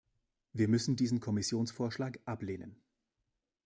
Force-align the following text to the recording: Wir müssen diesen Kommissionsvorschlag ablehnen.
Wir 0.53 0.67
müssen 0.67 0.95
diesen 0.95 1.19
Kommissionsvorschlag 1.19 2.19
ablehnen. 2.25 2.81